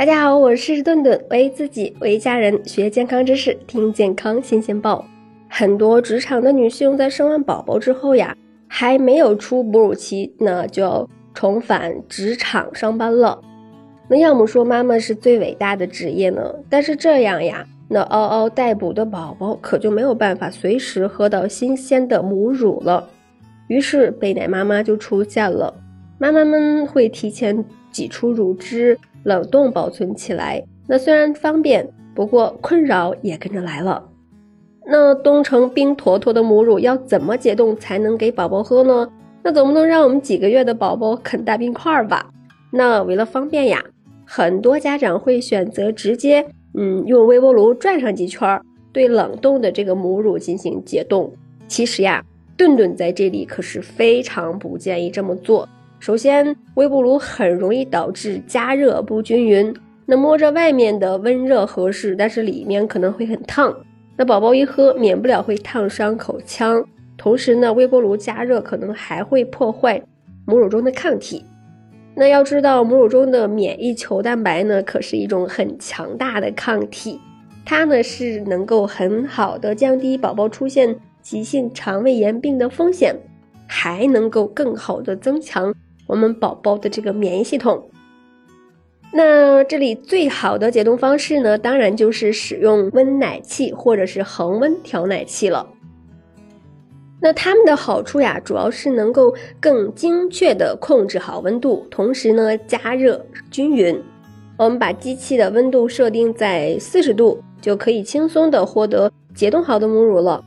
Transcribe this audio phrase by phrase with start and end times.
[0.00, 5.04] 大家好，我是顿顿，为自己为家人学健康知识，听健康新鲜报。
[5.46, 8.34] 很多职场的女性在生完宝宝之后呀，
[8.66, 13.42] 还没有出哺乳期，那就要重返职场上班了。
[14.08, 16.50] 那要么说妈妈是最伟大的职业呢？
[16.70, 23.06] 但是这样呀，那嗷嗷待哺的宝宝可就没有办法随时喝到新鲜的母乳了。
[23.68, 25.74] 于是备奶妈妈就出现了，
[26.20, 28.98] 妈妈们会提前挤出乳汁。
[29.24, 34.06] 冷冻保存起来，那虽然方便，不过困扰也跟着来了。
[34.86, 39.08] 那冻成冰坨坨的母乳要怎么解冻才能给宝宝喝呢？
[39.42, 42.30] 那总不能让我们几个月的宝宝啃大冰块吧？
[42.70, 43.82] 那为了方便呀，
[44.26, 48.60] 很多家长会选择直接，嗯，用微波炉转上几圈，
[48.92, 51.30] 对冷冻的这个母乳进行解冻。
[51.68, 52.24] 其实呀，
[52.56, 55.68] 顿顿在这里可是非常不建议这么做。
[56.00, 59.72] 首先，微波炉很容易导致加热不均匀。
[60.06, 63.72] 那摸着外面的温热合适，但是里面可能会很烫。
[64.16, 66.82] 那宝宝一喝，免不了会烫伤口腔。
[67.18, 70.02] 同时呢，微波炉加热可能还会破坏
[70.46, 71.44] 母乳中的抗体。
[72.14, 77.20] 那要知道，母乳中的免疫球蛋白呢，可是一种很强大的抗体，
[77.66, 83.14] 它呢是能够很好的降低宝宝出现急性肠胃炎病的风险，
[83.66, 85.72] 还能够更好的增强。
[86.06, 87.88] 我们宝宝的这个免疫系统，
[89.12, 95.66] 那这里最好的解冻方式呢，当然就是使用温奶器或者是恒温调奶器了。
[97.22, 104.02] 那它们的好处呀，主要是能够更精确的控制好温度，同时呢加热均匀。
[104.56, 110.44] 我们把机器的温度设定在四十度，就可以轻松的获得解冻好的母乳了。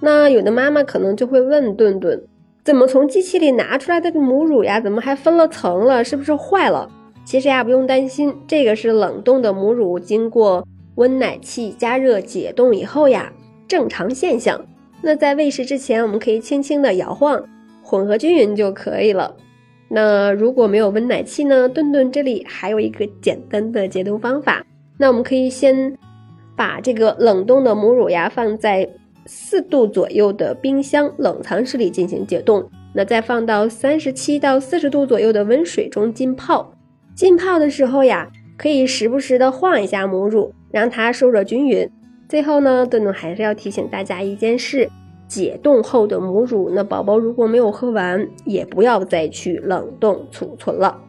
[0.00, 2.27] 那有的妈妈可能就会问顿顿。
[2.68, 4.78] 怎么从机器里拿出来的母乳呀？
[4.78, 6.04] 怎么还分了层了？
[6.04, 6.86] 是不是坏了？
[7.24, 13.32] 其实呀，不用担心，这个是冷冻的母乳经过温奶器加热解冻以后呀，
[13.66, 14.62] 正常现象。
[15.00, 17.42] 那在喂食之前，我们可以轻轻的摇晃，
[17.82, 19.34] 混合均匀就可以了。
[19.88, 21.70] 那如果没有温奶器呢？
[21.70, 24.62] 顿顿这里还有一个简单的解冻方法。
[24.98, 25.96] 那我们可以先
[26.54, 28.86] 把这个冷冻的母乳呀放在。
[29.30, 36.72] 四度左右的冰箱冷藏室里进行解冻，那再放到三十七到四十度左右的温水中浸泡。
[37.14, 41.86] 浸泡的时候呀，可以时不时的晃一下母乳，让它受热均匀。
[42.26, 44.88] 最后呢，顿顿还是要提醒大家一件事：
[45.26, 51.02] 解冻后的母乳，那宝宝如果没有喝完，也不要再去冷冻储存了，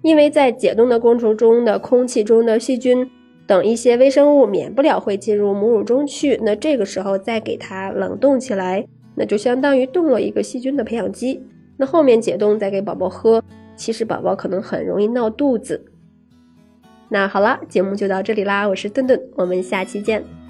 [0.00, 3.10] 因为在解冻的过程中的空气中的细菌。
[3.46, 11.42] 等一些微生物免不了会进入母乳中去，那这个时候再给它冷冻起来，那就相当于冻了一个细菌的培养基。
[11.76, 13.42] 那后面解冻再给宝宝喝，
[13.76, 15.84] 其实宝宝可能很容易闹肚子。
[17.08, 20.41] 那好了，节目就到这里啦，我是顿顿，我们下期见。